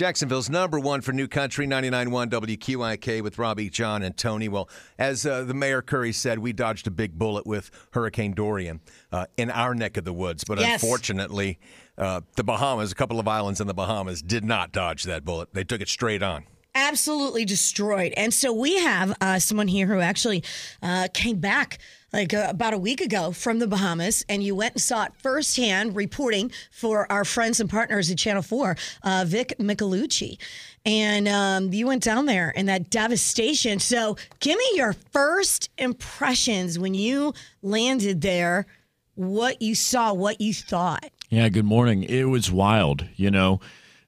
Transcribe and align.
Jacksonville's 0.00 0.48
number 0.48 0.80
one 0.80 1.02
for 1.02 1.12
new 1.12 1.28
country, 1.28 1.66
99.1 1.66 2.30
WQIK 2.30 3.22
with 3.22 3.38
Robbie, 3.38 3.68
John, 3.68 4.02
and 4.02 4.16
Tony. 4.16 4.48
Well, 4.48 4.66
as 4.98 5.26
uh, 5.26 5.44
the 5.44 5.52
Mayor 5.52 5.82
Curry 5.82 6.10
said, 6.14 6.38
we 6.38 6.54
dodged 6.54 6.86
a 6.86 6.90
big 6.90 7.18
bullet 7.18 7.46
with 7.46 7.70
Hurricane 7.92 8.32
Dorian 8.32 8.80
uh, 9.12 9.26
in 9.36 9.50
our 9.50 9.74
neck 9.74 9.98
of 9.98 10.06
the 10.06 10.14
woods. 10.14 10.42
But 10.42 10.58
Yes. 10.58 10.82
unfortunately, 10.82 11.58
uh, 11.98 12.22
the 12.34 12.42
Bahamas, 12.42 12.92
a 12.92 12.94
couple 12.94 13.20
of 13.20 13.28
islands 13.28 13.60
in 13.60 13.66
the 13.66 13.74
Bahamas, 13.74 14.22
did 14.22 14.42
not 14.42 14.72
dodge 14.72 15.02
that 15.02 15.22
bullet. 15.22 15.52
They 15.52 15.64
took 15.64 15.82
it 15.82 15.88
straight 15.90 16.22
on. 16.22 16.44
Absolutely 16.74 17.44
destroyed. 17.44 18.12
And 18.16 18.32
so 18.32 18.52
we 18.52 18.78
have 18.78 19.16
uh, 19.20 19.38
someone 19.38 19.68
here 19.68 19.86
who 19.86 20.00
actually 20.00 20.44
uh, 20.82 21.08
came 21.12 21.38
back 21.38 21.78
like 22.12 22.34
uh, 22.34 22.46
about 22.48 22.74
a 22.74 22.78
week 22.78 23.00
ago 23.00 23.32
from 23.32 23.58
the 23.58 23.66
Bahamas, 23.66 24.24
and 24.28 24.42
you 24.42 24.54
went 24.54 24.74
and 24.74 24.82
saw 24.82 25.04
it 25.04 25.12
firsthand, 25.18 25.94
reporting 25.94 26.50
for 26.70 27.10
our 27.10 27.24
friends 27.24 27.60
and 27.60 27.70
partners 27.70 28.10
at 28.10 28.18
Channel 28.18 28.42
Four, 28.42 28.76
uh, 29.02 29.24
Vic 29.26 29.54
Micolucci. 29.58 30.38
And 30.84 31.28
um, 31.28 31.72
you 31.72 31.86
went 31.86 32.02
down 32.02 32.26
there 32.26 32.52
and 32.56 32.68
that 32.68 32.90
devastation. 32.90 33.78
So, 33.78 34.16
give 34.40 34.58
me 34.58 34.64
your 34.74 34.94
first 35.12 35.70
impressions 35.78 36.78
when 36.78 36.94
you 36.94 37.34
landed 37.62 38.22
there. 38.22 38.66
What 39.14 39.60
you 39.60 39.74
saw, 39.74 40.14
what 40.14 40.40
you 40.40 40.54
thought. 40.54 41.10
Yeah, 41.28 41.48
good 41.50 41.66
morning. 41.66 42.04
It 42.04 42.24
was 42.24 42.50
wild. 42.50 43.04
You 43.16 43.30
know, 43.30 43.60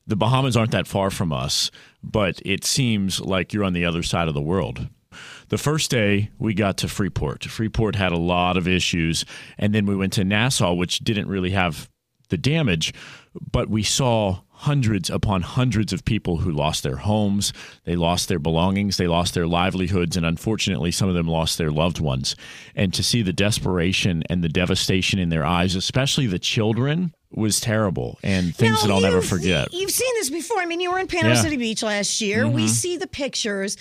the 0.07 0.17
Bahamas 0.17 0.57
aren't 0.57 0.71
that 0.71 0.87
far 0.87 1.11
from 1.11 1.33
us, 1.33 1.71
but 2.03 2.41
it 2.45 2.65
seems 2.65 3.21
like 3.21 3.53
you're 3.53 3.65
on 3.65 3.73
the 3.73 3.85
other 3.85 4.03
side 4.03 4.29
of 4.29 4.35
the 4.35 4.41
world. 4.41 4.89
The 5.49 5.59
first 5.59 5.91
day 5.91 6.31
we 6.39 6.55
got 6.55 6.79
to 6.79 6.89
Freeport. 6.89 7.45
Freeport 7.45 7.97
had 7.97 8.13
a 8.13 8.19
lot 8.19 8.57
of 8.57 8.67
issues, 8.67 9.25
and 9.59 9.75
then 9.75 9.87
we 9.87 9.97
went 9.97 10.15
to 10.15 10.25
Nassau, 10.25 10.73
which 10.73 11.01
didn't 11.01 11.29
really 11.29 11.51
have 11.51 11.89
the 12.31 12.39
damage, 12.39 12.95
but 13.51 13.69
we 13.69 13.83
saw 13.83 14.41
hundreds 14.49 15.11
upon 15.11 15.43
hundreds 15.43 15.93
of 15.93 16.05
people 16.05 16.39
who 16.39 16.51
lost 16.51 16.83
their 16.83 16.97
homes, 16.97 17.53
they 17.85 17.97
lost 17.97 18.29
their 18.29 18.39
belongings, 18.39 18.97
they 18.97 19.09
lost 19.09 19.35
their 19.35 19.47
livelihoods, 19.47 20.17
and 20.17 20.25
unfortunately, 20.25 20.91
some 20.91 21.09
of 21.09 21.15
them 21.15 21.27
lost 21.27 21.59
their 21.59 21.71
loved 21.71 22.01
ones. 22.01 22.37
And 22.75 22.95
to 22.95 23.03
see 23.03 23.23
the 23.23 23.33
desperation 23.33 24.23
and 24.31 24.43
the 24.43 24.49
devastation 24.49 25.19
in 25.19 25.29
their 25.31 25.45
eyes, 25.45 25.75
especially 25.75 26.27
the 26.27 26.39
children, 26.39 27.13
was 27.35 27.61
terrible 27.61 28.19
and 28.23 28.55
things 28.55 28.83
Now, 28.83 28.87
that 28.89 28.93
I'll 28.95 29.01
never 29.01 29.23
forget. 29.23 29.73
You've 29.73 29.91
seen 29.91 30.13
this 30.17 30.31
before. 30.31 30.59
I 30.59 30.67
mean, 30.67 30.81
you 30.81 30.91
were 30.91 30.99
in 30.99 31.07
Panama 31.07 31.31
Yeah. 31.31 31.35
Mm-hmm. 31.37 31.43
City 31.45 31.57
Beach 31.57 31.83
last 31.83 32.21
year. 32.21 32.47
We 32.49 32.69
see 32.69 32.97
the 32.97 33.07
pictures. 33.07 33.77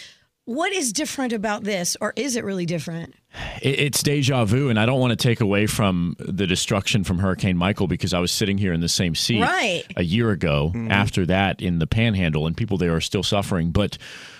What 0.46 0.74
is 0.74 0.92
different 0.92 1.34
about 1.34 1.64
this, 1.64 1.96
or 2.02 2.14
is 2.16 2.36
it 2.36 2.44
really 2.44 2.66
different? 2.66 3.14
It- 3.62 3.80
It's 3.80 4.02
deja 4.04 4.44
vu, 4.44 4.70
and 4.70 4.80
I 4.80 4.86
don't 4.88 5.00
want 5.00 5.12
to 5.12 5.16
take 5.16 5.40
away 5.40 5.68
from 5.68 6.16
the 6.20 6.48
destruction 6.48 7.04
from 7.04 7.20
Hurricane 7.20 7.56
Michael 7.58 7.88
because 7.88 8.14
I 8.14 8.20
was 8.20 8.32
sitting 8.32 8.58
here 8.58 8.74
in 8.74 8.82
the 8.82 8.90
same 8.90 9.14
seat 9.16 9.40
Right. 9.42 9.84
a 9.96 10.04
year 10.04 10.32
ago 10.32 10.74
after 10.90 11.26
that 11.28 11.62
in 11.62 11.78
the 11.80 11.88
Panhandle, 11.88 12.48
and 12.48 12.58
people 12.58 12.78
there 12.78 12.94
are 12.96 13.00
still 13.02 13.24
suffering. 13.24 13.70
But 13.72 13.98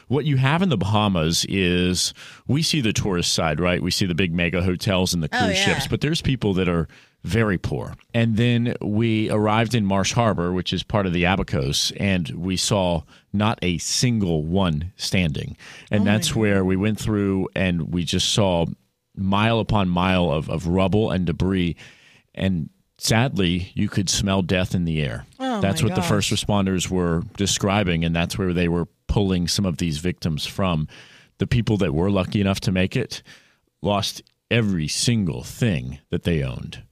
what 0.08 0.26
you 0.26 0.38
have 0.38 0.62
in 0.64 0.70
the 0.70 0.78
Bahamas 0.78 1.46
is 1.48 2.14
we 2.48 2.64
see 2.64 2.82
the 2.82 2.92
tourist 2.94 3.32
side, 3.32 3.60
right? 3.62 3.82
We 3.82 3.92
see 3.92 4.08
the 4.08 4.16
big 4.16 4.34
mega 4.34 4.64
hotels 4.64 5.14
and 5.14 5.22
the 5.24 5.30
Oh, 5.32 5.38
cruise 5.38 5.58
yeah. 5.60 5.66
ships, 5.76 5.88
but 5.88 6.02
there's 6.02 6.22
people 6.22 6.54
that 6.56 6.68
are 6.68 6.88
very 7.24 7.58
poor. 7.58 7.94
And 8.14 8.36
then 8.36 8.76
we 8.82 9.30
arrived 9.30 9.76
in 9.76 9.86
Marsh 9.86 10.14
Harbor, 10.14 10.52
which 10.52 10.74
is 10.74 10.84
part 10.84 11.06
of 11.06 11.14
the 11.14 11.24
Abacos, 11.24 11.92
and 12.00 12.30
we 12.30 12.58
saw 12.58 13.04
not 13.32 13.60
a 13.62 13.78
single 13.78 14.44
one 14.44 14.92
standing. 14.96 15.56
And 15.92 16.06
that's 16.06 16.36
where 16.36 16.66
we 16.66 16.76
went 16.76 17.00
through 17.00 17.50
and 17.56 17.94
we 17.94 18.04
just 18.04 18.34
saw 18.34 18.66
mile 19.16 19.60
upon 19.60 19.90
mile 19.90 20.32
of, 20.32 20.50
of 20.50 20.68
rubble 20.68 21.12
and 21.12 21.26
debris. 21.26 21.76
And 22.34 22.70
sadly, 22.98 23.72
you 23.76 23.88
could 23.88 24.10
smell 24.10 24.42
death 24.42 24.74
in 24.74 24.86
the 24.86 25.02
air. 25.02 25.26
Oh, 25.40 25.62
that's 25.62 25.84
what 25.84 25.96
the 25.96 26.02
first 26.02 26.32
responders 26.32 26.90
were 26.90 27.24
describing, 27.38 28.04
and 28.04 28.16
that's 28.16 28.38
where 28.38 28.54
they 28.54 28.68
were 28.68 28.88
pulling 29.08 29.48
some 29.48 29.66
of 29.66 29.78
these 29.78 30.00
victims 30.00 30.46
from. 30.46 30.88
The 31.38 31.48
people 31.48 31.78
that 31.78 31.94
were 31.94 32.12
lucky 32.12 32.40
enough 32.40 32.60
to 32.62 32.72
make 32.72 32.96
it 32.96 33.24
lost 33.82 34.22
every 34.52 34.88
single 34.88 35.44
thing 35.44 36.00
that 36.10 36.24
they 36.24 36.44
owned. 36.44 36.84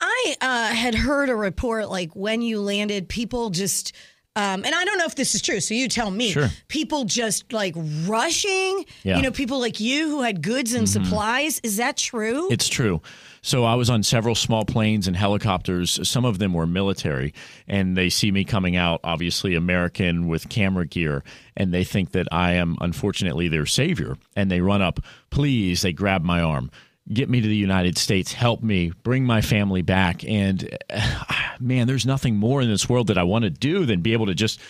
I 0.00 0.36
uh, 0.40 0.74
had 0.74 0.94
heard 0.94 1.28
a 1.30 1.36
report 1.36 1.88
like 1.88 2.14
when 2.14 2.42
you 2.42 2.60
landed, 2.60 3.08
people 3.08 3.50
just. 3.50 3.92
Um, 4.38 4.66
and 4.66 4.74
I 4.74 4.84
don't 4.84 4.98
know 4.98 5.06
if 5.06 5.14
this 5.14 5.34
is 5.34 5.40
true, 5.40 5.60
so 5.60 5.72
you 5.72 5.88
tell 5.88 6.10
me. 6.10 6.30
Sure. 6.30 6.48
People 6.68 7.04
just 7.06 7.54
like 7.54 7.74
rushing, 8.06 8.84
Yeah. 9.02 9.14
Mm-hmm. 9.14 9.16
you 9.16 9.22
know, 9.22 9.30
people 9.30 9.58
like 9.60 9.80
you 9.80 10.10
who 10.10 10.20
had 10.20 10.42
goods 10.42 10.74
and 10.74 10.86
supplies. 10.86 11.58
Is 11.62 11.78
that 11.78 11.96
true? 11.96 12.46
It's 12.52 12.68
true. 12.68 13.00
So 13.40 13.64
I 13.64 13.76
was 13.76 13.88
on 13.88 14.02
several 14.02 14.34
small 14.34 14.66
planes 14.66 15.06
and 15.08 15.16
helicopters. 15.16 16.06
Some 16.06 16.26
of 16.26 16.38
them 16.38 16.52
were 16.52 16.66
military, 16.66 17.32
and 17.66 17.96
they 17.96 18.10
see 18.10 18.30
me 18.30 18.44
coming 18.44 18.76
out, 18.76 19.00
obviously 19.04 19.54
American 19.54 20.28
with 20.28 20.50
camera 20.50 20.86
gear, 20.86 21.24
and 21.56 21.72
they 21.72 21.84
think 21.84 22.12
that 22.12 22.28
I 22.30 22.52
am 22.52 22.76
unfortunately 22.82 23.48
their 23.48 23.64
savior. 23.64 24.18
And 24.34 24.50
they 24.50 24.60
run 24.60 24.82
up, 24.82 25.00
please, 25.30 25.80
they 25.80 25.94
grab 25.94 26.22
my 26.22 26.42
arm. 26.42 26.70
Get 27.12 27.28
me 27.28 27.40
to 27.40 27.46
the 27.46 27.56
United 27.56 27.98
States. 27.98 28.32
Help 28.32 28.62
me. 28.62 28.92
Bring 29.02 29.24
my 29.24 29.40
family 29.40 29.82
back. 29.82 30.24
And 30.24 30.76
man, 31.60 31.86
there's 31.86 32.06
nothing 32.06 32.36
more 32.36 32.60
in 32.60 32.68
this 32.68 32.88
world 32.88 33.06
that 33.08 33.18
I 33.18 33.22
want 33.22 33.44
to 33.44 33.50
do 33.50 33.86
than 33.86 34.00
be 34.00 34.12
able 34.12 34.26
to 34.26 34.34
just 34.34 34.60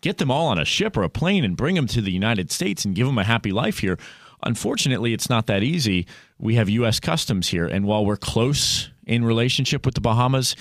get 0.00 0.18
them 0.18 0.30
all 0.30 0.48
on 0.48 0.58
a 0.58 0.64
ship 0.64 0.96
or 0.96 1.02
a 1.02 1.08
plane 1.08 1.44
and 1.44 1.56
bring 1.56 1.74
them 1.74 1.86
to 1.88 2.00
the 2.00 2.12
United 2.12 2.50
States 2.50 2.84
and 2.84 2.94
give 2.94 3.06
them 3.06 3.18
a 3.18 3.24
happy 3.24 3.52
life 3.52 3.78
here. 3.78 3.98
Unfortunately, 4.42 5.12
it's 5.12 5.30
not 5.30 5.46
that 5.46 5.62
easy. 5.62 6.06
We 6.38 6.56
have 6.56 6.68
U.S. 6.68 7.00
Customs 7.00 7.48
here, 7.48 7.66
and 7.66 7.86
while 7.86 8.04
we're 8.04 8.16
close 8.16 8.90
in 9.06 9.24
relationship 9.24 9.86
with 9.86 9.94
the 9.94 10.00
Bahamas, 10.00 10.54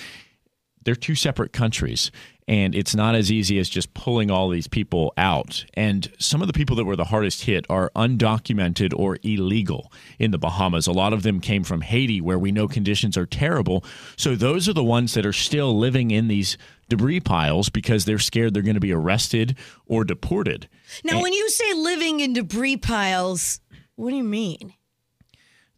they're 0.86 0.96
two 0.96 1.16
separate 1.16 1.52
countries 1.52 2.12
and 2.48 2.76
it's 2.76 2.94
not 2.94 3.16
as 3.16 3.32
easy 3.32 3.58
as 3.58 3.68
just 3.68 3.94
pulling 3.96 4.30
all 4.30 4.50
these 4.50 4.68
people 4.68 5.12
out. 5.18 5.66
And 5.74 6.12
some 6.20 6.42
of 6.42 6.48
the 6.48 6.54
people 6.54 6.76
that 6.76 6.86
were 6.86 6.96
the 6.96 7.06
hardest 7.06 7.44
hit 7.46 7.66
are 7.70 7.92
undocumented 7.96 8.94
or 8.96 9.18
illegal 9.24 9.92
in 10.20 10.30
the 10.30 10.38
bahamas. 10.38 10.86
A 10.86 10.92
lot 10.92 11.12
of 11.12 11.24
them 11.24 11.40
came 11.40 11.64
from 11.64 11.82
haiti 11.82 12.22
where 12.22 12.38
we 12.38 12.52
know 12.52 12.68
conditions 12.68 13.18
are 13.18 13.26
terrible. 13.26 13.84
So 14.16 14.36
those 14.36 14.70
are 14.70 14.74
the 14.74 14.84
ones 14.84 15.16
that 15.16 15.26
are 15.26 15.34
still 15.34 15.78
living 15.78 16.12
in 16.12 16.28
these 16.28 16.56
debris 16.88 17.20
piles 17.20 17.70
because 17.70 18.06
they're 18.06 18.20
scared 18.20 18.54
they're 18.54 18.62
going 18.62 18.76
to 18.76 18.80
be 18.80 18.94
arrested 18.94 19.58
or 19.88 20.04
deported. 20.04 20.70
Now, 21.04 21.20
when 21.22 21.34
you 21.34 21.50
say 21.50 21.74
living 21.74 22.20
in 22.20 22.34
debris 22.34 22.78
piles, 22.78 23.60
what 23.96 24.12
do 24.12 24.18
you 24.18 24.24
mean? 24.24 24.76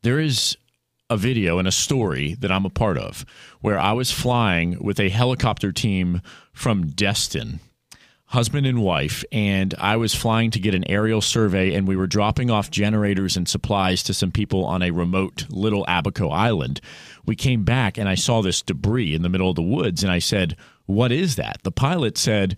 there 0.08 0.20
is 0.20 0.58
a 1.10 1.18
video 1.18 1.58
and 1.58 1.68
a 1.68 1.72
story 1.72 2.36
that 2.40 2.52
I'm 2.52 2.66
a 2.66 2.70
part 2.70 2.98
of 2.98 3.26
where 3.62 3.80
I 3.80 3.94
was 3.94 4.12
flying 4.12 4.78
with 4.82 5.00
a 5.00 5.10
helicopter 5.10 5.72
team 5.72 6.22
from 6.52 6.88
Destin, 6.88 7.60
husband 8.26 8.68
and 8.68 8.82
wife, 8.82 9.24
and 9.32 9.74
I 9.78 9.96
was 9.96 10.14
flying 10.14 10.52
to 10.52 10.60
get 10.60 10.76
an 10.76 10.90
aerial 10.90 11.22
survey 11.22 11.74
and 11.74 11.88
we 11.88 11.96
were 11.96 12.08
dropping 12.08 12.52
off 12.52 12.70
generators 12.70 13.38
and 13.38 13.48
supplies 13.48 14.04
to 14.04 14.14
some 14.14 14.32
people 14.32 14.66
on 14.66 14.82
a 14.82 14.92
remote 14.92 15.46
little 15.50 15.86
Abaco 15.88 16.30
island. 16.30 16.82
We 17.26 17.36
came 17.36 17.64
back 17.64 17.98
and 17.98 18.10
I 18.10 18.16
saw 18.16 18.42
this 18.42 18.62
debris 18.62 19.14
in 19.14 19.22
the 19.22 19.30
middle 19.30 19.50
of 19.50 19.56
the 19.56 19.62
woods 19.62 20.04
and 20.04 20.12
I 20.12 20.20
said, 20.20 20.58
"What 20.86 21.12
is 21.12 21.38
that?" 21.38 21.60
The 21.64 21.72
pilot 21.72 22.18
said, 22.18 22.58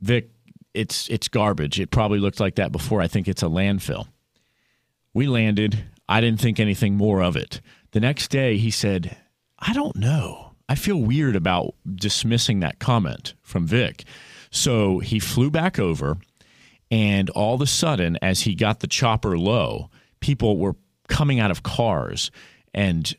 "Vic, 0.00 0.30
it's 0.74 1.08
it's 1.08 1.28
garbage. 1.28 1.80
It 1.80 1.90
probably 1.90 2.20
looked 2.20 2.40
like 2.40 2.54
that 2.56 2.72
before. 2.72 3.00
I 3.00 3.08
think 3.08 3.26
it's 3.26 3.42
a 3.42 3.46
landfill." 3.46 4.06
We 5.12 5.26
landed. 5.26 5.84
I 6.08 6.20
didn't 6.20 6.40
think 6.40 6.60
anything 6.60 6.96
more 6.96 7.22
of 7.22 7.36
it. 7.36 7.60
The 7.92 8.00
next 8.00 8.28
day, 8.28 8.56
he 8.56 8.70
said, 8.70 9.16
I 9.58 9.72
don't 9.72 9.96
know. 9.96 10.52
I 10.68 10.74
feel 10.74 10.96
weird 10.96 11.36
about 11.36 11.74
dismissing 11.94 12.60
that 12.60 12.78
comment 12.78 13.34
from 13.42 13.66
Vic. 13.66 14.04
So 14.50 14.98
he 14.98 15.18
flew 15.18 15.50
back 15.50 15.78
over, 15.78 16.16
and 16.90 17.28
all 17.30 17.54
of 17.54 17.60
a 17.60 17.66
sudden, 17.66 18.18
as 18.22 18.42
he 18.42 18.54
got 18.54 18.80
the 18.80 18.86
chopper 18.86 19.38
low, 19.38 19.90
people 20.20 20.58
were 20.58 20.76
coming 21.08 21.40
out 21.40 21.50
of 21.50 21.62
cars 21.62 22.30
and 22.72 23.14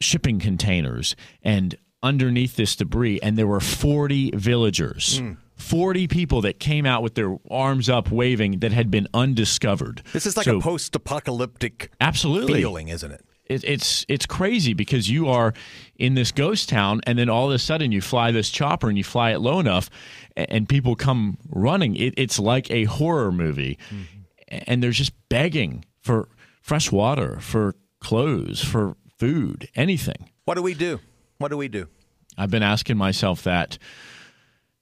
shipping 0.00 0.38
containers 0.38 1.16
and 1.42 1.76
underneath 2.02 2.56
this 2.56 2.76
debris 2.76 3.18
and 3.22 3.36
there 3.36 3.46
were 3.46 3.58
40 3.58 4.32
villagers 4.34 5.18
hmm. 5.18 5.32
40 5.58 6.06
people 6.08 6.40
that 6.42 6.58
came 6.60 6.86
out 6.86 7.02
with 7.02 7.14
their 7.14 7.36
arms 7.50 7.88
up 7.88 8.10
waving 8.10 8.60
that 8.60 8.72
had 8.72 8.90
been 8.90 9.06
undiscovered 9.12 10.02
This 10.12 10.24
is 10.26 10.36
like 10.36 10.44
So- 10.44 10.58
a 10.58 10.60
post-apocalyptic 10.60 11.90
absolutely 12.00 12.60
feeling, 12.60 12.88
isn't 12.88 13.10
it? 13.10 13.24
it, 13.46 13.64
it's 13.64 14.04
it's 14.08 14.26
crazy 14.26 14.74
because 14.74 15.10
you 15.10 15.26
are 15.28 15.52
in 15.96 16.14
this 16.14 16.32
ghost 16.32 16.68
town, 16.68 17.00
and 17.06 17.18
then 17.18 17.28
all 17.28 17.48
of 17.48 17.54
a 17.54 17.58
sudden 17.58 17.92
you 17.92 18.00
fly 18.00 18.30
this 18.30 18.50
chopper 18.50 18.88
and 18.88 18.96
you 18.98 19.04
fly 19.04 19.32
it 19.32 19.38
low 19.40 19.58
enough, 19.58 19.88
a- 20.36 20.50
and 20.52 20.68
people 20.68 20.94
come 20.94 21.38
running. 21.48 21.96
It, 21.96 22.14
it's 22.16 22.38
like 22.38 22.70
a 22.70 22.84
horror 22.84 23.32
movie, 23.32 23.78
mm-hmm. 23.90 24.58
and 24.66 24.82
they're 24.82 24.90
just 24.90 25.12
begging 25.28 25.84
for 26.02 26.28
fresh 26.60 26.92
water, 26.92 27.38
for 27.40 27.74
clothes, 28.00 28.62
for 28.62 28.96
food, 29.18 29.68
anything. 29.74 30.28
What 30.44 30.54
do 30.54 30.62
we 30.62 30.74
do? 30.74 31.00
What 31.38 31.48
do 31.48 31.56
we 31.56 31.68
do? 31.68 31.88
I've 32.36 32.50
been 32.50 32.62
asking 32.62 32.96
myself 32.98 33.42
that. 33.44 33.78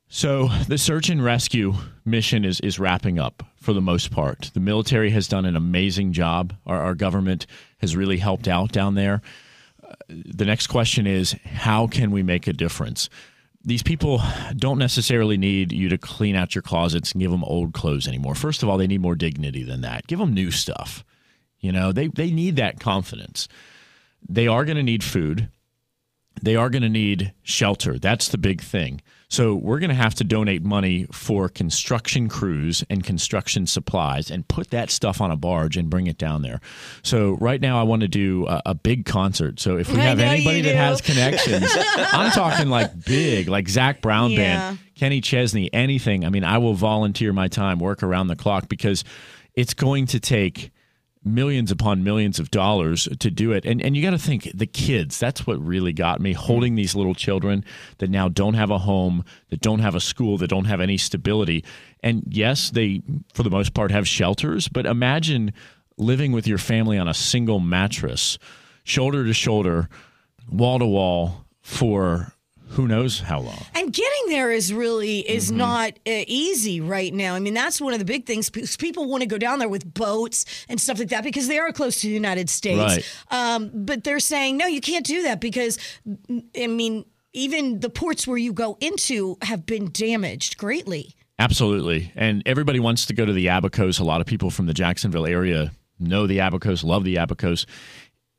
So 0.08 0.48
the 0.68 0.78
search 0.78 1.08
and 1.10 1.22
rescue 1.22 1.74
mission 2.04 2.44
is 2.44 2.60
is 2.60 2.78
wrapping 2.78 3.18
up 3.18 3.42
for 3.56 3.72
the 3.72 3.80
most 3.80 4.10
part. 4.10 4.50
The 4.54 4.60
military 4.60 5.10
has 5.10 5.28
done 5.28 5.44
an 5.44 5.56
amazing 5.56 6.12
job. 6.12 6.54
Our, 6.64 6.80
our 6.80 6.94
government 6.94 7.46
has 7.78 7.96
really 7.96 8.18
helped 8.18 8.46
out 8.46 8.72
down 8.72 8.94
there. 8.94 9.20
Uh, 9.82 9.94
the 10.08 10.44
next 10.44 10.68
question 10.68 11.06
is 11.06 11.32
how 11.44 11.86
can 11.86 12.10
we 12.10 12.22
make 12.22 12.46
a 12.46 12.52
difference? 12.52 13.08
these 13.66 13.82
people 13.82 14.22
don't 14.56 14.78
necessarily 14.78 15.36
need 15.36 15.72
you 15.72 15.88
to 15.88 15.98
clean 15.98 16.36
out 16.36 16.54
your 16.54 16.62
closets 16.62 17.12
and 17.12 17.20
give 17.20 17.32
them 17.32 17.42
old 17.42 17.74
clothes 17.74 18.06
anymore. 18.06 18.36
First 18.36 18.62
of 18.62 18.68
all, 18.68 18.78
they 18.78 18.86
need 18.86 19.00
more 19.00 19.16
dignity 19.16 19.64
than 19.64 19.80
that. 19.80 20.06
Give 20.06 20.20
them 20.20 20.32
new 20.32 20.52
stuff. 20.52 21.04
You 21.58 21.72
know, 21.72 21.90
they, 21.90 22.06
they 22.06 22.30
need 22.30 22.54
that 22.56 22.78
confidence. 22.78 23.48
They 24.26 24.46
are 24.46 24.64
going 24.64 24.76
to 24.76 24.84
need 24.84 25.02
food. 25.02 25.50
They 26.40 26.54
are 26.54 26.70
going 26.70 26.82
to 26.82 26.88
need 26.88 27.32
shelter. 27.42 27.98
That's 27.98 28.28
the 28.28 28.38
big 28.38 28.60
thing. 28.60 29.02
So 29.28 29.56
we're 29.56 29.80
going 29.80 29.90
to 29.90 29.96
have 29.96 30.14
to 30.16 30.24
donate 30.24 30.62
money 30.62 31.06
for 31.10 31.48
construction 31.48 32.28
crews 32.28 32.84
and 32.88 33.02
construction 33.02 33.66
supplies 33.66 34.30
and 34.30 34.46
put 34.46 34.70
that 34.70 34.88
stuff 34.88 35.20
on 35.20 35.32
a 35.32 35.36
barge 35.36 35.76
and 35.76 35.90
bring 35.90 36.06
it 36.06 36.16
down 36.16 36.42
there. 36.42 36.60
So 37.02 37.32
right 37.40 37.60
now 37.60 37.80
I 37.80 37.82
want 37.82 38.02
to 38.02 38.08
do 38.08 38.46
a, 38.46 38.62
a 38.66 38.74
big 38.74 39.04
concert. 39.04 39.58
So 39.58 39.78
if 39.78 39.92
we 39.92 39.98
I 39.98 40.04
have 40.04 40.20
anybody 40.20 40.60
that 40.62 40.76
has 40.76 41.00
connections, 41.00 41.66
I'm 41.96 42.30
talking 42.30 42.68
like 42.68 43.04
big, 43.04 43.48
like 43.48 43.68
Zac 43.68 44.00
Brown 44.00 44.30
Yeah. 44.30 44.36
band, 44.38 44.78
Kenny 44.94 45.20
Chesney, 45.20 45.72
anything. 45.72 46.24
I 46.24 46.30
mean, 46.30 46.44
I 46.44 46.58
will 46.58 46.74
volunteer 46.74 47.32
my 47.32 47.48
time, 47.48 47.80
work 47.80 48.04
around 48.04 48.28
the 48.28 48.36
clock 48.36 48.68
because 48.68 49.02
it's 49.54 49.74
going 49.74 50.06
to 50.06 50.20
take 50.20 50.70
millions 51.26 51.70
upon 51.70 52.04
millions 52.04 52.38
of 52.38 52.50
dollars 52.50 53.08
to 53.18 53.30
do 53.30 53.52
it. 53.52 53.66
And 53.66 53.82
and 53.82 53.96
you 53.96 54.02
got 54.02 54.10
to 54.10 54.18
think 54.18 54.50
the 54.54 54.66
kids, 54.66 55.18
that's 55.18 55.46
what 55.46 55.62
really 55.64 55.92
got 55.92 56.20
me 56.20 56.32
holding 56.32 56.76
these 56.76 56.94
little 56.94 57.14
children 57.14 57.64
that 57.98 58.10
now 58.10 58.28
don't 58.28 58.54
have 58.54 58.70
a 58.70 58.78
home, 58.78 59.24
that 59.50 59.60
don't 59.60 59.80
have 59.80 59.94
a 59.94 60.00
school, 60.00 60.38
that 60.38 60.48
don't 60.48 60.66
have 60.66 60.80
any 60.80 60.96
stability. 60.96 61.64
And 62.02 62.22
yes, 62.28 62.70
they 62.70 63.02
for 63.34 63.42
the 63.42 63.50
most 63.50 63.74
part 63.74 63.90
have 63.90 64.06
shelters, 64.06 64.68
but 64.68 64.86
imagine 64.86 65.52
living 65.98 66.32
with 66.32 66.46
your 66.46 66.58
family 66.58 66.98
on 66.98 67.08
a 67.08 67.14
single 67.14 67.58
mattress, 67.58 68.38
shoulder 68.84 69.24
to 69.24 69.32
shoulder, 69.32 69.88
wall 70.48 70.78
to 70.78 70.86
wall 70.86 71.44
for 71.62 72.32
who 72.68 72.86
knows 72.86 73.20
how 73.20 73.40
long. 73.40 73.58
And 73.74 73.92
getting 73.92 74.28
there 74.28 74.50
is 74.50 74.72
really 74.72 75.20
is 75.20 75.48
Mm-hmm. 75.48 75.56
not 75.58 75.90
uh, 76.06 76.24
easy 76.26 76.80
right 76.80 77.12
now. 77.14 77.34
I 77.34 77.38
mean, 77.40 77.54
that's 77.54 77.80
one 77.80 77.92
of 77.92 77.98
the 77.98 78.04
big 78.04 78.26
things. 78.26 78.50
People 78.50 79.06
want 79.08 79.22
to 79.22 79.26
go 79.28 79.38
down 79.38 79.58
there 79.58 79.68
with 79.68 79.92
boats 79.94 80.44
and 80.68 80.80
stuff 80.80 80.98
like 80.98 81.08
that 81.08 81.24
because 81.24 81.48
they 81.48 81.58
are 81.58 81.72
close 81.72 82.00
to 82.00 82.08
the 82.08 82.12
United 82.14 82.50
States. 82.50 82.78
Right. 83.30 83.54
Um, 83.54 83.70
but 83.72 84.04
they're 84.04 84.20
saying 84.20 84.56
no, 84.56 84.66
you 84.66 84.80
can't 84.80 85.06
do 85.06 85.22
that 85.22 85.40
because 85.40 85.78
mm, 86.06 86.44
I 86.60 86.66
mean, 86.66 87.04
even 87.32 87.80
the 87.80 87.90
ports 87.90 88.26
where 88.26 88.38
you 88.38 88.52
go 88.52 88.76
into 88.80 89.36
have 89.42 89.64
been 89.66 89.90
damaged 89.92 90.56
greatly. 90.58 91.14
Absolutely. 91.38 92.12
And 92.16 92.42
everybody 92.46 92.80
wants 92.80 93.06
to 93.06 93.14
go 93.14 93.26
to 93.26 93.32
the 93.32 93.46
Abacos. 93.46 94.00
A 94.00 94.04
lot 94.04 94.20
of 94.22 94.26
people 94.26 94.50
from 94.50 94.66
the 94.66 94.74
Jacksonville 94.74 95.26
area 95.26 95.70
know 95.98 96.26
the 96.26 96.38
Abacos, 96.38 96.82
love 96.82 97.04
the 97.04 97.16
Abacos. 97.16 97.66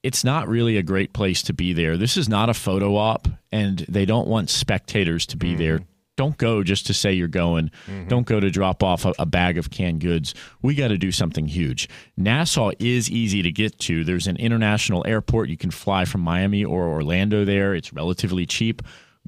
It's 0.07 0.23
not 0.23 0.47
really 0.47 0.77
a 0.77 0.83
great 0.83 1.11
place 1.11 1.41
to 1.41 1.53
be 1.53 1.73
there. 1.73 1.97
This 1.97 2.15
is 2.15 2.29
not 2.29 2.47
a 2.47 2.53
photo 2.53 2.95
op, 2.95 3.27
and 3.51 3.79
they 3.89 4.05
don't 4.05 4.29
want 4.29 4.49
spectators 4.49 5.25
to 5.25 5.35
be 5.35 5.53
there. 5.53 5.81
Don't 6.15 6.37
go 6.37 6.63
just 6.63 6.87
to 6.87 6.93
say 6.93 7.11
you're 7.11 7.27
going. 7.27 7.71
Mm-hmm. 7.87 8.07
Don't 8.07 8.25
go 8.25 8.39
to 8.39 8.49
drop 8.49 8.83
off 8.83 9.03
a, 9.03 9.13
a 9.19 9.25
bag 9.25 9.57
of 9.57 9.69
canned 9.69 9.99
goods. 9.99 10.33
We 10.61 10.75
got 10.75 10.87
to 10.87 10.97
do 10.97 11.11
something 11.11 11.45
huge. 11.45 11.89
Nassau 12.15 12.71
is 12.79 13.11
easy 13.11 13.41
to 13.41 13.51
get 13.51 13.79
to. 13.79 14.05
There's 14.05 14.27
an 14.27 14.37
international 14.37 15.05
airport. 15.05 15.49
You 15.49 15.57
can 15.57 15.71
fly 15.71 16.05
from 16.05 16.21
Miami 16.21 16.63
or 16.63 16.87
Orlando 16.87 17.43
there. 17.43 17.75
It's 17.75 17.91
relatively 17.91 18.45
cheap. 18.45 18.81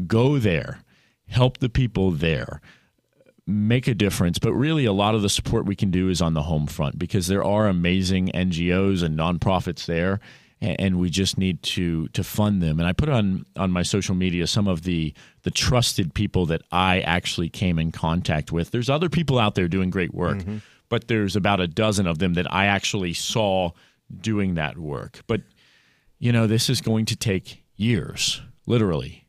Go 0.07 0.39
there. 0.39 0.79
Help 1.27 1.57
the 1.57 1.67
people 1.67 2.11
there 2.11 2.61
make 3.45 3.89
a 3.89 3.93
difference. 3.93 4.39
But 4.39 4.53
really, 4.53 4.85
a 4.85 4.93
lot 4.93 5.13
of 5.13 5.23
the 5.23 5.29
support 5.29 5.65
we 5.65 5.75
can 5.75 5.91
do 5.91 6.07
is 6.07 6.21
on 6.21 6.35
the 6.35 6.43
home 6.43 6.67
front 6.67 6.97
because 6.97 7.27
there 7.27 7.43
are 7.43 7.67
amazing 7.67 8.29
NGOs 8.33 9.03
and 9.03 9.19
nonprofits 9.19 9.85
there, 9.85 10.21
and 10.61 10.99
we 10.99 11.09
just 11.09 11.37
need 11.37 11.63
to 11.63 12.07
to 12.09 12.23
fund 12.23 12.61
them. 12.61 12.79
And 12.79 12.87
I 12.87 12.93
put 12.93 13.09
on 13.09 13.45
on 13.55 13.71
my 13.71 13.83
social 13.83 14.15
media 14.15 14.45
some 14.47 14.67
of 14.67 14.83
the 14.83 15.13
the 15.43 15.51
trusted 15.51 16.13
people 16.13 16.45
that 16.47 16.61
I 16.71 16.99
actually 17.01 17.49
came 17.49 17.79
in 17.79 17.91
contact 17.91 18.51
with. 18.51 18.71
There's 18.71 18.89
other 18.89 19.09
people 19.09 19.39
out 19.39 19.55
there 19.55 19.67
doing 19.67 19.89
great 19.89 20.13
work, 20.13 20.39
but 20.89 21.07
there's 21.07 21.35
about 21.35 21.59
a 21.61 21.67
dozen 21.67 22.07
of 22.07 22.19
them 22.19 22.33
that 22.33 22.51
I 22.53 22.65
actually 22.65 23.13
saw 23.13 23.71
doing 24.21 24.55
that 24.55 24.77
work. 24.77 25.21
But 25.27 25.41
you 26.19 26.31
know, 26.33 26.45
this 26.47 26.69
is 26.69 26.81
going 26.81 27.05
to 27.05 27.15
take 27.15 27.63
years, 27.77 28.41
literally 28.65 29.25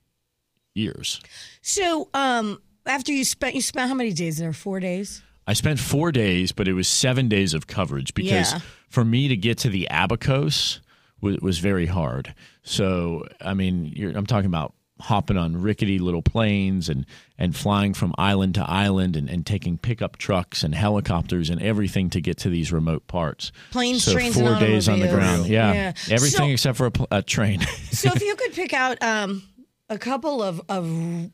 years. 0.74 1.20
So, 1.62 2.08
um, 2.14 2.60
after 2.86 3.12
you 3.12 3.24
spent 3.24 3.54
you 3.54 3.62
spent 3.62 3.88
how 3.88 3.94
many 3.94 4.12
days 4.12 4.38
there? 4.38 4.52
Four 4.52 4.80
days. 4.80 5.22
I 5.46 5.52
spent 5.52 5.78
four 5.80 6.12
days, 6.12 6.52
but 6.52 6.68
it 6.68 6.74
was 6.74 6.86
seven 6.88 7.28
days 7.28 7.54
of 7.54 7.66
coverage 7.66 8.14
because 8.14 8.52
Yeah. 8.52 8.60
for 8.88 9.04
me 9.04 9.28
to 9.28 9.36
get 9.36 9.58
to 9.58 9.68
the 9.68 9.88
Abacos 9.90 10.78
was, 11.20 11.38
was 11.40 11.58
very 11.58 11.86
hard. 11.86 12.34
So, 12.62 13.26
I 13.40 13.54
mean, 13.54 13.92
you're, 13.94 14.16
I'm 14.16 14.26
talking 14.26 14.46
about 14.46 14.74
hopping 15.00 15.38
on 15.38 15.56
rickety 15.62 15.98
little 15.98 16.20
planes 16.20 16.90
and, 16.90 17.06
and 17.38 17.56
flying 17.56 17.94
from 17.94 18.14
island 18.18 18.54
to 18.56 18.70
island 18.70 19.16
and, 19.16 19.30
and 19.30 19.46
taking 19.46 19.78
pickup 19.78 20.18
trucks 20.18 20.62
and 20.62 20.74
helicopters 20.74 21.48
and 21.48 21.62
everything 21.62 22.10
to 22.10 22.20
get 22.20 22.36
to 22.36 22.50
these 22.50 22.70
remote 22.70 23.06
parts. 23.06 23.50
Planes, 23.70 24.04
so 24.04 24.12
trains, 24.12 24.34
four 24.34 24.58
days 24.58 24.88
on 24.90 25.00
the 25.00 25.08
ground. 25.08 25.46
Yeah, 25.46 25.72
Yeah. 25.72 25.92
everything 26.10 26.48
So- 26.48 26.52
except 26.52 26.76
for 26.76 26.86
a, 26.86 26.90
pl- 26.90 27.08
a 27.10 27.22
train. 27.22 27.60
So 27.92 28.10
if 28.14 28.22
you 28.22 28.36
could 28.36 28.52
pick 28.52 28.74
out 28.74 29.02
um, 29.02 29.42
a 29.88 29.96
couple 29.96 30.42
of, 30.42 30.60
of 30.68 31.30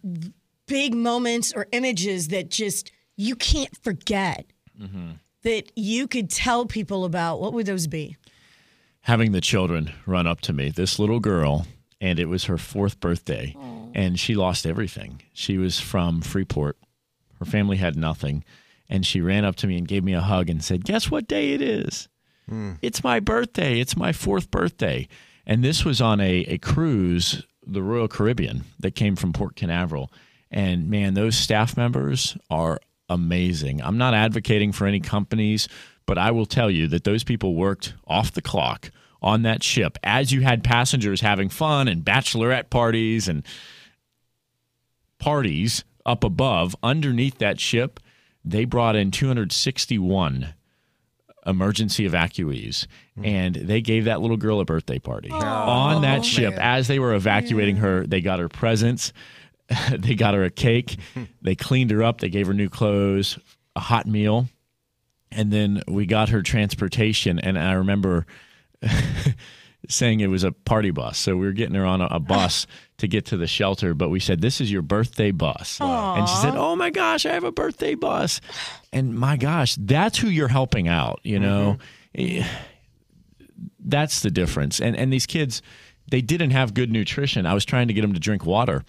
big 0.66 0.94
moments 0.94 1.52
or 1.52 1.66
images 1.72 2.28
that 2.28 2.50
just 2.50 2.92
you 3.16 3.34
can't 3.34 3.76
forget 3.82 4.46
that 5.42 5.72
you 5.76 6.06
could 6.06 6.28
tell 6.30 6.66
people 6.66 7.04
about, 7.04 7.40
what 7.40 7.52
would 7.52 7.66
those 7.66 7.86
be? 7.86 8.16
Having 9.06 9.30
the 9.30 9.40
children 9.40 9.92
run 10.04 10.26
up 10.26 10.40
to 10.40 10.52
me, 10.52 10.68
this 10.68 10.98
little 10.98 11.20
girl, 11.20 11.64
and 12.00 12.18
it 12.18 12.26
was 12.26 12.46
her 12.46 12.58
fourth 12.58 12.98
birthday, 12.98 13.56
and 13.94 14.18
she 14.18 14.34
lost 14.34 14.66
everything. 14.66 15.22
She 15.32 15.58
was 15.58 15.78
from 15.78 16.20
Freeport. 16.20 16.76
Her 17.38 17.44
family 17.44 17.76
had 17.76 17.94
nothing. 17.96 18.44
And 18.88 19.06
she 19.06 19.20
ran 19.20 19.44
up 19.44 19.54
to 19.56 19.68
me 19.68 19.78
and 19.78 19.86
gave 19.86 20.02
me 20.02 20.12
a 20.12 20.20
hug 20.20 20.50
and 20.50 20.62
said, 20.62 20.84
Guess 20.84 21.10
what 21.10 21.28
day 21.28 21.52
it 21.52 21.62
is? 21.62 22.08
Hmm. 22.48 22.72
It's 22.82 23.04
my 23.04 23.20
birthday. 23.20 23.78
It's 23.80 23.96
my 23.96 24.12
fourth 24.12 24.50
birthday. 24.50 25.08
And 25.46 25.62
this 25.62 25.84
was 25.84 26.00
on 26.00 26.20
a, 26.20 26.40
a 26.40 26.58
cruise, 26.58 27.44
the 27.64 27.82
Royal 27.82 28.08
Caribbean, 28.08 28.64
that 28.80 28.96
came 28.96 29.14
from 29.14 29.32
Port 29.32 29.54
Canaveral. 29.54 30.12
And 30.50 30.90
man, 30.90 31.14
those 31.14 31.36
staff 31.36 31.76
members 31.76 32.36
are 32.50 32.80
amazing. 33.08 33.82
I'm 33.82 33.98
not 33.98 34.14
advocating 34.14 34.72
for 34.72 34.86
any 34.86 35.00
companies, 35.00 35.68
but 36.06 36.18
I 36.18 36.30
will 36.30 36.46
tell 36.46 36.70
you 36.70 36.86
that 36.88 37.04
those 37.04 37.24
people 37.24 37.54
worked 37.54 37.94
off 38.06 38.32
the 38.32 38.42
clock 38.42 38.90
on 39.20 39.42
that 39.42 39.62
ship 39.62 39.98
as 40.04 40.32
you 40.32 40.42
had 40.42 40.62
passengers 40.62 41.20
having 41.20 41.48
fun 41.48 41.88
and 41.88 42.04
bachelorette 42.04 42.70
parties 42.70 43.28
and 43.28 43.42
parties 45.18 45.84
up 46.04 46.22
above. 46.22 46.76
Underneath 46.82 47.38
that 47.38 47.60
ship 47.60 48.00
they 48.44 48.64
brought 48.64 48.94
in 48.94 49.10
261 49.10 50.54
emergency 51.44 52.08
evacuees 52.08 52.86
hmm. 53.16 53.24
and 53.24 53.54
they 53.54 53.80
gave 53.80 54.04
that 54.04 54.20
little 54.20 54.36
girl 54.36 54.60
a 54.60 54.64
birthday 54.64 54.98
party. 54.98 55.30
Oh, 55.32 55.36
on 55.36 56.02
that 56.02 56.20
oh, 56.20 56.22
ship 56.22 56.54
as 56.54 56.88
they 56.88 56.98
were 56.98 57.14
evacuating 57.14 57.76
her 57.76 58.06
they 58.06 58.20
got 58.20 58.38
her 58.38 58.48
presents 58.48 59.12
they 59.92 60.14
got 60.14 60.34
her 60.34 60.44
a 60.44 60.50
cake 60.50 60.96
they 61.42 61.54
cleaned 61.54 61.90
her 61.90 62.02
up 62.02 62.20
they 62.20 62.28
gave 62.28 62.46
her 62.46 62.54
new 62.54 62.68
clothes 62.68 63.38
a 63.74 63.80
hot 63.80 64.06
meal 64.06 64.48
and 65.30 65.52
then 65.52 65.82
we 65.88 66.06
got 66.06 66.28
her 66.28 66.42
transportation 66.42 67.38
and 67.38 67.58
i 67.58 67.72
remember 67.72 68.26
saying 69.88 70.20
it 70.20 70.28
was 70.28 70.44
a 70.44 70.52
party 70.52 70.90
bus. 70.90 71.18
So 71.18 71.36
we 71.36 71.46
were 71.46 71.52
getting 71.52 71.74
her 71.74 71.86
on 71.86 72.00
a, 72.00 72.06
a 72.06 72.20
bus 72.20 72.66
to 72.98 73.06
get 73.06 73.26
to 73.26 73.36
the 73.36 73.46
shelter 73.46 73.94
but 73.94 74.08
we 74.08 74.20
said 74.20 74.40
this 74.40 74.60
is 74.60 74.70
your 74.70 74.82
birthday 74.82 75.30
bus. 75.30 75.78
And 75.80 76.28
she 76.28 76.36
said 76.36 76.54
oh 76.56 76.76
my 76.76 76.90
gosh 76.90 77.26
i 77.26 77.32
have 77.32 77.44
a 77.44 77.52
birthday 77.52 77.94
bus. 77.94 78.40
And 78.92 79.14
my 79.14 79.36
gosh 79.36 79.76
that's 79.78 80.18
who 80.18 80.28
you're 80.28 80.48
helping 80.48 80.88
out 80.88 81.20
you 81.22 81.38
know? 81.38 81.78
Eh, 82.14 82.46
that's 83.80 84.20
the 84.20 84.30
difference. 84.30 84.80
And 84.80 84.96
and 84.96 85.12
these 85.12 85.26
kids 85.26 85.62
they 86.08 86.20
didn't 86.20 86.50
have 86.50 86.72
good 86.72 86.90
nutrition. 86.90 87.46
I 87.46 87.54
was 87.54 87.64
trying 87.64 87.88
to 87.88 87.94
get 87.94 88.02
them 88.02 88.14
to 88.14 88.20
drink 88.20 88.46
water. 88.46 88.84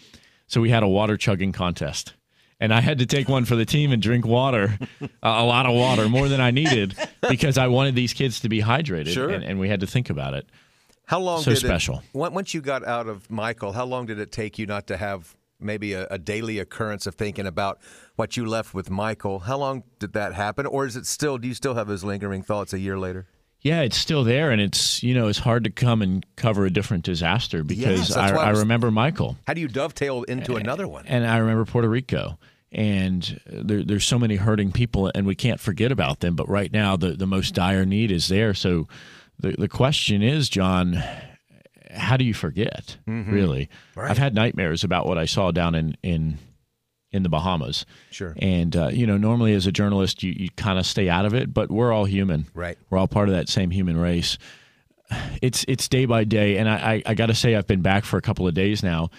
So 0.45 0.61
we 0.61 0.69
had 0.69 0.83
a 0.83 0.87
water 0.87 1.17
chugging 1.17 1.51
contest 1.51 2.13
and 2.59 2.73
I 2.73 2.81
had 2.81 2.99
to 2.99 3.05
take 3.05 3.29
one 3.29 3.45
for 3.45 3.55
the 3.55 3.65
team 3.65 3.91
and 3.91 4.01
drink 4.01 4.25
water, 4.25 4.77
a 5.21 5.43
lot 5.43 5.65
of 5.65 5.75
water, 5.75 6.09
more 6.09 6.27
than 6.27 6.41
I 6.41 6.51
needed, 6.51 6.95
because 7.29 7.57
I 7.57 7.67
wanted 7.67 7.95
these 7.95 8.13
kids 8.13 8.39
to 8.41 8.49
be 8.49 8.61
hydrated. 8.61 9.09
Sure. 9.13 9.29
And, 9.29 9.43
and 9.43 9.59
we 9.59 9.69
had 9.69 9.81
to 9.81 9.87
think 9.87 10.09
about 10.09 10.33
it. 10.33 10.47
How 11.05 11.19
long 11.19 11.41
So 11.41 11.51
did 11.51 11.59
special. 11.59 12.03
It, 12.13 12.17
on- 12.17 12.33
once 12.33 12.53
you 12.53 12.61
got 12.61 12.85
out 12.85 13.07
of 13.07 13.29
Michael, 13.31 13.71
how 13.71 13.85
long 13.85 14.05
did 14.05 14.19
it 14.19 14.31
take 14.31 14.59
you 14.59 14.65
not 14.65 14.87
to 14.87 14.97
have 14.97 15.35
maybe 15.59 15.93
a, 15.93 16.05
a 16.07 16.17
daily 16.17 16.59
occurrence 16.59 17.07
of 17.07 17.15
thinking 17.15 17.47
about 17.47 17.79
what 18.15 18.35
you 18.35 18.45
left 18.45 18.73
with 18.73 18.89
Michael? 18.89 19.39
How 19.39 19.57
long 19.57 19.83
did 19.99 20.13
that 20.13 20.33
happen, 20.33 20.65
or 20.65 20.85
is 20.85 20.95
it 20.95 21.05
still? 21.05 21.37
Do 21.37 21.47
you 21.47 21.53
still 21.53 21.75
have 21.75 21.87
those 21.87 22.03
lingering 22.03 22.43
thoughts 22.43 22.73
a 22.73 22.79
year 22.79 22.99
later? 22.99 23.27
Yeah, 23.61 23.81
it's 23.81 23.97
still 23.97 24.23
there, 24.23 24.51
and 24.51 24.61
it's 24.61 25.01
you 25.03 25.13
know 25.13 25.27
it's 25.27 25.39
hard 25.39 25.63
to 25.65 25.69
come 25.69 26.01
and 26.01 26.25
cover 26.35 26.65
a 26.65 26.69
different 26.69 27.03
disaster 27.03 27.63
because 27.63 28.09
that's 28.09 28.31
I, 28.31 28.35
I 28.35 28.45
I 28.47 28.49
remember 28.51 28.91
Michael 28.91 29.37
How 29.47 29.53
do 29.53 29.61
you 29.61 29.67
dovetail 29.67 30.23
into 30.23 30.55
another 30.55 30.87
one? 30.87 31.05
and 31.07 31.25
I 31.25 31.37
remember 31.37 31.65
Puerto 31.65 31.89
Rico, 31.89 32.37
and 32.71 33.39
there, 33.47 33.83
there's 33.83 34.05
so 34.05 34.19
many 34.19 34.35
hurting 34.35 34.71
people, 34.71 35.11
and 35.13 35.25
we 35.25 35.35
can't 35.35 35.59
forget 35.59 35.91
about 35.91 36.19
them. 36.19 36.35
But 36.35 36.47
right 36.47 36.71
now, 36.71 36.95
the 36.95 37.13
the 37.13 37.27
most 37.27 37.53
dire 37.55 37.85
need 37.85 38.11
is 38.11 38.27
there. 38.27 38.53
So 38.53 38.87
the 39.39 39.55
the 39.57 39.67
question 39.67 40.21
is, 40.21 40.49
John, 40.49 41.03
how 41.91 42.15
do 42.17 42.25
you 42.25 42.33
forget? 42.33 42.97
Mm-hmm. 43.07 43.31
Really, 43.33 43.69
I've 43.97 44.17
had 44.19 44.35
nightmares 44.35 44.83
about 44.83 45.07
what 45.07 45.17
I 45.17 45.25
saw 45.25 45.51
down 45.51 45.75
in 45.75 45.97
in 46.03 46.37
in 47.11 47.23
the 47.23 47.29
Bahamas. 47.29 47.85
Sure. 48.11 48.35
And 48.39 48.75
uh, 48.75 48.89
you 48.89 49.07
know, 49.07 49.17
normally 49.17 49.53
as 49.53 49.67
a 49.67 49.71
journalist, 49.71 50.23
you 50.23 50.33
you 50.35 50.49
kind 50.55 50.77
of 50.79 50.85
stay 50.85 51.09
out 51.09 51.25
of 51.25 51.33
it, 51.33 51.53
but 51.53 51.71
we're 51.71 51.91
all 51.91 52.05
human. 52.05 52.47
Right. 52.53 52.77
We're 52.89 52.97
all 52.97 53.07
part 53.07 53.29
of 53.29 53.35
that 53.35 53.49
same 53.49 53.71
human 53.71 53.97
race. 53.97 54.37
It's 55.41 55.63
it's 55.67 55.87
day 55.87 56.05
by 56.05 56.25
day, 56.25 56.57
and 56.57 56.69
I 56.69 56.93
I, 56.93 57.03
I 57.07 57.13
got 57.13 57.27
to 57.27 57.35
say, 57.35 57.55
I've 57.55 57.67
been 57.67 57.81
back 57.81 58.03
for 58.03 58.17
a 58.17 58.21
couple 58.21 58.47
of 58.47 58.53
days 58.53 58.83
now. 58.83 59.09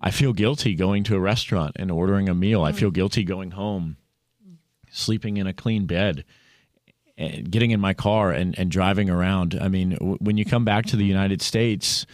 I 0.00 0.10
feel 0.10 0.32
guilty 0.32 0.74
going 0.74 1.04
to 1.04 1.16
a 1.16 1.20
restaurant 1.20 1.76
and 1.76 1.90
ordering 1.90 2.28
a 2.28 2.34
meal. 2.34 2.62
I 2.62 2.72
feel 2.72 2.90
guilty 2.90 3.24
going 3.24 3.50
home, 3.52 3.96
sleeping 4.90 5.38
in 5.38 5.46
a 5.46 5.52
clean 5.52 5.86
bed 5.86 6.24
and 7.16 7.50
getting 7.50 7.72
in 7.72 7.80
my 7.80 7.94
car 7.94 8.30
and, 8.30 8.56
and 8.56 8.70
driving 8.70 9.10
around. 9.10 9.58
I 9.60 9.66
mean, 9.66 9.90
w- 9.90 10.18
when 10.20 10.36
you 10.36 10.44
come 10.44 10.64
back 10.64 10.86
to 10.86 10.96
the 10.96 11.04
United 11.04 11.42
States, 11.42 12.06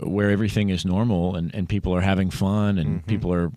where 0.00 0.30
everything 0.30 0.68
is 0.68 0.84
normal 0.84 1.34
and, 1.34 1.54
and 1.54 1.66
people 1.66 1.94
are 1.94 2.02
having 2.02 2.30
fun 2.30 2.76
and 2.76 3.06
people 3.06 3.32
are 3.32 3.50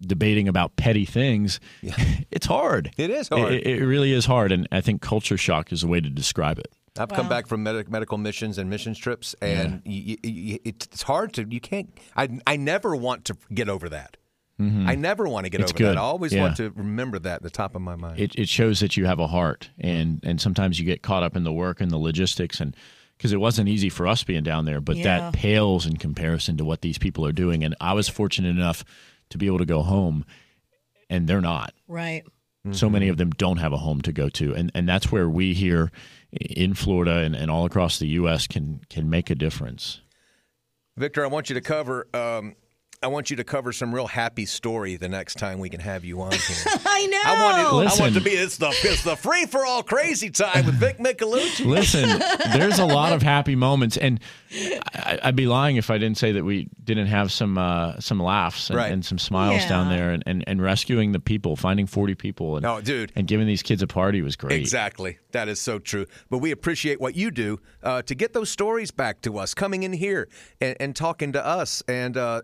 debating 0.00 0.48
about 0.48 0.76
petty 0.76 1.04
things, 1.04 1.60
it's 2.30 2.46
hard. 2.46 2.90
It 2.96 3.10
is 3.10 3.28
hard. 3.28 3.52
It, 3.52 3.66
it 3.66 3.84
really 3.84 4.12
is 4.12 4.26
hard. 4.26 4.52
And 4.52 4.66
I 4.72 4.80
think 4.80 5.02
culture 5.02 5.36
shock 5.36 5.72
is 5.72 5.82
a 5.82 5.86
way 5.88 6.00
to 6.00 6.10
describe 6.10 6.58
it. 6.58 6.68
I've 6.98 7.08
come 7.08 7.28
back 7.28 7.46
from 7.46 7.62
medic- 7.62 7.88
medical 7.88 8.18
missions 8.18 8.58
and 8.58 8.68
missions 8.68 8.98
trips, 8.98 9.34
and 9.40 9.80
y 9.86 10.02
y 10.06 10.16
y 10.24 10.58
it's 10.64 11.02
hard 11.02 11.32
to. 11.34 11.46
You 11.48 11.60
can't. 11.60 11.88
I 12.16 12.28
I 12.46 12.56
never 12.56 12.96
want 12.96 13.24
to 13.26 13.36
get 13.54 13.68
over 13.68 13.88
that. 13.90 14.16
I 14.58 14.94
never 14.94 15.26
want 15.26 15.46
to 15.46 15.50
get 15.50 15.60
Mm-hmm. 15.62 15.70
It's 15.70 15.80
over 15.80 15.84
that. 15.94 15.96
I 15.96 16.02
always 16.02 16.34
Yeah. 16.34 16.42
want 16.42 16.56
to 16.58 16.68
remember 16.76 17.18
that 17.20 17.36
at 17.36 17.42
the 17.42 17.48
top 17.48 17.74
of 17.74 17.80
my 17.80 17.96
mind. 17.96 18.20
it, 18.20 18.34
it 18.36 18.46
shows 18.46 18.80
that 18.80 18.94
you 18.94 19.06
have 19.06 19.18
a 19.18 19.26
heart 19.28 19.70
and 19.78 20.20
and 20.22 20.38
sometimes 20.38 20.78
you 20.78 20.84
get 20.84 21.00
caught 21.00 21.22
up 21.22 21.34
in 21.34 21.44
the 21.44 21.52
work 21.52 21.80
and 21.80 21.90
the 21.90 21.96
logistics 21.96 22.60
and 22.60 22.76
because 23.16 23.32
it 23.32 23.38
wasn't 23.40 23.68
easy 23.70 23.88
for 23.88 24.06
us 24.06 24.22
being 24.22 24.42
down 24.42 24.66
there 24.66 24.80
but 24.82 24.96
Yeah. 24.96 25.04
that 25.30 25.32
pales 25.32 25.86
in 25.86 25.96
comparison 25.96 26.58
to 26.58 26.64
what 26.66 26.82
these 26.82 26.98
people 26.98 27.24
are 27.24 27.32
doing 27.32 27.64
and 27.64 27.74
i 27.80 27.94
was 27.94 28.08
fortunate 28.10 28.50
enough 28.50 28.84
to 29.30 29.38
be 29.38 29.46
able 29.46 29.58
to 29.58 29.64
go 29.66 29.82
home 29.82 30.24
and 31.08 31.26
they're 31.26 31.40
not 31.40 31.72
Right. 31.88 32.24
so 32.72 32.90
many 32.90 33.08
of 33.08 33.16
them 33.16 33.30
don't 33.30 33.56
have 33.56 33.72
a 33.72 33.78
home 33.78 34.00
to 34.02 34.12
go 34.12 34.28
to 34.28 34.54
and 34.54 34.70
and 34.74 34.88
that's 34.88 35.10
where 35.10 35.28
we 35.28 35.54
here 35.54 35.90
in 36.32 36.74
florida 36.74 37.18
and, 37.18 37.34
and 37.34 37.50
all 37.50 37.64
across 37.64 37.98
the 37.98 38.06
us 38.08 38.46
can 38.46 38.80
can 38.90 39.08
make 39.10 39.30
a 39.30 39.34
difference 39.34 40.00
Victor, 40.96 41.24
I 41.24 41.28
want 41.28 41.48
you 41.48 41.54
to 41.54 41.62
cover. 41.62 42.06
Um, 42.12 42.56
I 43.02 43.06
want 43.06 43.30
you 43.30 43.36
to 43.36 43.44
cover 43.44 43.72
some 43.72 43.94
real 43.94 44.06
happy 44.06 44.44
story 44.44 44.96
the 44.96 45.08
next 45.08 45.38
time 45.38 45.58
we 45.58 45.70
can 45.70 45.80
have 45.80 46.04
you 46.04 46.20
on 46.20 46.32
here. 46.32 46.40
I 46.84 47.06
know. 47.06 47.20
I 47.24 47.42
want 47.42 47.58
it. 47.86 47.98
I 47.98 48.02
want 48.02 48.14
it 48.14 48.18
to 48.18 48.24
be 48.24 48.32
it's 48.32 48.58
the 48.58 48.68
it's 48.84 49.02
the 49.04 49.16
free 49.16 49.46
for 49.46 49.64
all 49.64 49.82
crazy 49.82 50.28
time 50.28 50.66
with 50.66 50.74
Vic 50.74 50.98
Micolucci. 50.98 51.64
Listen, 51.64 52.20
there's 52.52 52.78
a 52.78 52.84
lot 52.84 53.14
of 53.14 53.22
happy 53.22 53.56
moments, 53.56 53.96
and 53.96 54.20
I, 54.94 55.18
I'd 55.22 55.36
be 55.36 55.46
lying 55.46 55.76
if 55.76 55.88
I 55.90 55.96
didn't 55.96 56.18
say 56.18 56.32
that 56.32 56.44
we 56.44 56.68
didn't 56.84 57.06
have 57.06 57.32
some 57.32 57.56
uh, 57.56 57.98
some 58.00 58.20
laughs 58.22 58.68
and, 58.68 58.76
Right. 58.76 58.92
and 58.92 59.02
some 59.02 59.18
smiles 59.18 59.64
down 59.64 59.88
there, 59.88 60.10
and, 60.10 60.22
and, 60.26 60.44
and 60.46 60.60
rescuing 60.60 61.12
the 61.12 61.20
people, 61.20 61.56
finding 61.56 61.86
40 61.86 62.14
people, 62.16 62.58
and 62.58 62.66
Oh, 62.66 62.82
dude. 62.82 63.12
and 63.16 63.26
giving 63.26 63.46
these 63.46 63.62
kids 63.62 63.80
a 63.80 63.86
party 63.86 64.20
was 64.20 64.36
great. 64.36 64.60
Exactly. 64.60 65.16
That 65.32 65.48
is 65.48 65.58
so 65.58 65.78
true. 65.78 66.04
But 66.28 66.38
we 66.38 66.50
appreciate 66.50 67.00
what 67.00 67.14
you 67.14 67.30
do 67.30 67.60
uh, 67.82 68.02
to 68.02 68.14
get 68.14 68.34
those 68.34 68.50
stories 68.50 68.90
back 68.90 69.22
to 69.22 69.38
us, 69.38 69.54
coming 69.54 69.84
in 69.84 69.94
here 69.94 70.28
and, 70.60 70.76
and 70.80 70.94
talking 70.94 71.32
to 71.32 71.46
us. 71.46 71.82
And 71.88 72.18
uh, 72.18 72.42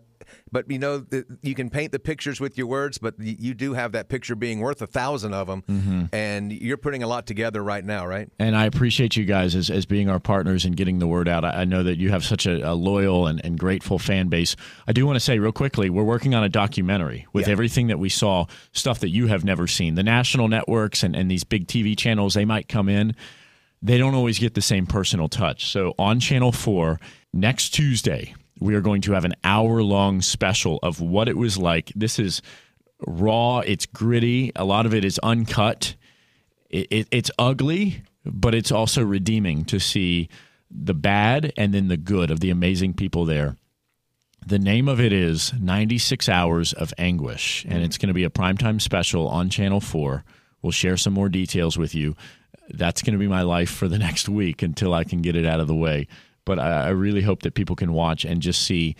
but 0.52 0.70
you 0.70 0.78
know 0.78 1.04
you 1.42 1.54
can 1.54 1.70
paint 1.70 1.92
the 1.92 1.98
pictures 1.98 2.40
with 2.40 2.56
your 2.58 2.66
words, 2.66 2.98
but 2.98 3.14
you 3.18 3.54
do 3.54 3.74
have 3.74 3.92
that 3.92 4.08
picture 4.08 4.34
being 4.34 4.60
worth 4.60 4.80
a 4.82 4.86
thousand 4.86 5.34
of 5.34 5.46
them, 5.46 5.62
Mm-hmm. 5.68 6.04
and 6.12 6.52
you're 6.52 6.76
putting 6.76 7.02
a 7.02 7.06
lot 7.06 7.26
together 7.26 7.62
right 7.62 7.84
now, 7.84 8.06
right? 8.06 8.28
And 8.38 8.56
I 8.56 8.66
appreciate 8.66 9.16
you 9.16 9.24
guys 9.24 9.54
as, 9.54 9.70
as 9.70 9.86
being 9.86 10.08
our 10.08 10.20
partners 10.20 10.64
and 10.64 10.76
getting 10.76 10.98
the 10.98 11.06
word 11.06 11.28
out. 11.28 11.44
I, 11.44 11.62
I 11.62 11.64
know 11.64 11.82
that 11.82 11.98
you 11.98 12.10
have 12.10 12.24
such 12.24 12.46
a, 12.46 12.70
a 12.70 12.74
loyal 12.74 13.26
and, 13.26 13.44
and 13.44 13.58
grateful 13.58 13.98
fan 13.98 14.28
base. 14.28 14.56
I 14.86 14.92
do 14.92 15.04
want 15.06 15.16
to 15.16 15.20
say 15.20 15.38
real 15.38 15.52
quickly, 15.52 15.90
we're 15.90 16.04
working 16.04 16.34
on 16.34 16.44
a 16.44 16.48
documentary 16.48 17.26
with 17.32 17.46
Yeah. 17.46 17.52
everything 17.52 17.86
that 17.88 17.98
we 17.98 18.08
saw, 18.08 18.46
stuff 18.72 19.00
that 19.00 19.08
you 19.10 19.26
have 19.28 19.44
never 19.44 19.66
seen. 19.66 19.94
The 19.94 20.02
national 20.02 20.48
networks 20.48 21.02
and, 21.02 21.14
and 21.16 21.30
these 21.30 21.44
big 21.44 21.66
TV 21.66 21.96
channels, 21.96 22.34
they 22.34 22.44
might 22.44 22.68
come 22.68 22.88
in. 22.88 23.14
They 23.82 23.98
don't 23.98 24.14
always 24.14 24.38
get 24.38 24.54
the 24.54 24.62
same 24.62 24.86
personal 24.86 25.28
touch. 25.28 25.66
So 25.70 25.94
on 25.98 26.18
Channel 26.20 26.52
4, 26.52 26.98
next 27.34 27.70
Tuesday, 27.70 28.34
we 28.60 28.74
are 28.74 28.80
going 28.80 29.02
to 29.02 29.12
have 29.12 29.24
an 29.24 29.34
hour 29.44 29.82
long 29.82 30.22
special 30.22 30.78
of 30.82 31.00
what 31.00 31.28
it 31.28 31.36
was 31.36 31.58
like. 31.58 31.92
This 31.94 32.18
is 32.18 32.42
raw, 33.06 33.60
it's 33.60 33.86
gritty, 33.86 34.52
a 34.56 34.64
lot 34.64 34.86
of 34.86 34.94
it 34.94 35.04
is 35.04 35.18
uncut 35.22 35.94
it, 36.70 36.86
it, 36.90 37.08
it's 37.10 37.30
ugly, 37.38 38.02
but 38.24 38.54
it's 38.54 38.72
also 38.72 39.02
redeeming 39.02 39.64
to 39.66 39.78
see 39.78 40.28
the 40.70 40.94
bad 40.94 41.52
and 41.56 41.72
then 41.72 41.88
the 41.88 41.96
good 41.96 42.30
of 42.30 42.40
the 42.40 42.50
amazing 42.50 42.94
people 42.94 43.24
there. 43.24 43.56
The 44.44 44.58
name 44.58 44.88
of 44.88 45.00
it 45.00 45.12
is 45.12 45.52
96 45.54 46.28
Hours 46.28 46.72
of 46.72 46.92
Anguish, 46.98 47.64
and 47.68 47.82
it's 47.82 47.98
going 47.98 48.08
to 48.08 48.14
be 48.14 48.24
a 48.24 48.30
primetime 48.30 48.80
special 48.80 49.26
on 49.28 49.48
Channel 49.48 49.80
4. 49.80 50.24
We'll 50.62 50.72
share 50.72 50.96
some 50.96 51.14
more 51.14 51.28
details 51.28 51.76
with 51.76 51.94
you. 51.94 52.14
That's 52.68 53.02
going 53.02 53.12
to 53.12 53.18
be 53.18 53.28
my 53.28 53.42
life 53.42 53.70
for 53.70 53.88
the 53.88 53.98
next 54.06 54.28
week 54.28 54.62
until 54.62 54.94
I 54.94 55.04
can 55.04 55.22
get 55.22 55.36
it 55.36 55.46
out 55.46 55.60
of 55.60 55.66
the 55.66 55.74
way. 55.74 56.06
But 56.46 56.58
I, 56.58 56.86
I 56.86 56.88
really 56.88 57.20
hope 57.20 57.42
that 57.42 57.52
people 57.52 57.76
can 57.76 57.92
watch 57.92 58.24
and 58.24 58.40
just 58.40 58.62
see 58.62 58.96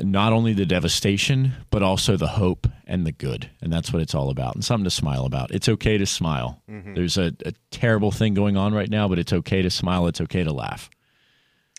not 0.00 0.32
only 0.32 0.52
the 0.54 0.66
devastation, 0.66 1.52
but 1.70 1.82
also 1.82 2.16
the 2.16 2.26
hope 2.26 2.66
and 2.86 3.06
the 3.06 3.12
good. 3.12 3.50
And 3.60 3.72
that's 3.72 3.92
what 3.92 4.00
it's 4.02 4.14
all 4.14 4.30
about, 4.30 4.54
and 4.54 4.64
something 4.64 4.84
to 4.84 4.90
smile 4.90 5.24
about. 5.26 5.50
It's 5.52 5.68
okay 5.68 5.98
to 5.98 6.06
smile. 6.06 6.62
Mm-hmm. 6.70 6.94
There's 6.94 7.18
a, 7.18 7.32
a 7.44 7.52
terrible 7.70 8.10
thing 8.10 8.34
going 8.34 8.56
on 8.56 8.72
right 8.74 8.88
now, 8.90 9.06
but 9.08 9.18
it's 9.18 9.32
okay 9.32 9.62
to 9.62 9.70
smile. 9.70 10.06
It's 10.06 10.20
okay 10.22 10.42
to 10.42 10.52
laugh. 10.52 10.88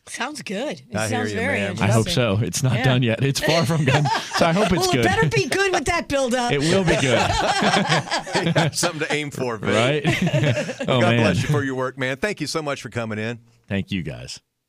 Sounds 0.08 0.44
good. 0.44 0.82
It 0.88 0.96
I 0.96 1.08
hear 1.08 1.18
sounds 1.18 1.32
you, 1.32 1.40
very 1.40 1.58
man. 1.60 1.72
interesting. 1.72 1.90
I 1.90 1.94
hope 1.94 2.10
so. 2.10 2.38
It's 2.46 2.62
not 2.62 2.74
Yeah. 2.76 2.84
done 2.84 3.02
yet. 3.02 3.24
It's 3.24 3.40
far 3.40 3.66
from 3.66 3.86
done. 3.86 4.06
So 4.38 4.46
I 4.46 4.54
hope 4.54 4.72
it's 4.72 4.82
well, 4.82 4.92
good. 4.92 5.00
it 5.06 5.08
better 5.08 5.28
be 5.28 5.48
good 5.48 5.72
with 5.74 5.86
that 5.86 6.08
build 6.08 6.36
up. 6.36 6.52
It 6.52 6.60
will 6.60 6.84
be 6.84 6.96
good, 7.02 8.76
Something 8.76 9.00
to 9.08 9.12
aim 9.14 9.32
for, 9.32 9.58
Vic. 9.58 9.70
right? 9.70 10.04
oh 10.88 11.02
God 11.02 11.16
man! 11.16 11.22
bless 11.22 11.42
you 11.42 11.50
for 11.50 11.64
your 11.64 11.74
work, 11.76 11.98
man. 11.98 12.18
Thank 12.18 12.40
you 12.40 12.46
so 12.46 12.62
much 12.62 12.82
for 12.84 12.90
coming 12.90 13.18
in. 13.18 13.40
Thank 13.68 13.92
you 13.92 14.04
guys. 14.04 14.40